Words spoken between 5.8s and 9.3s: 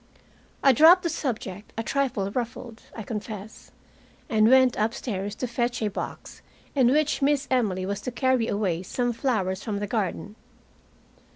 a box in which Miss Emily was to carry away some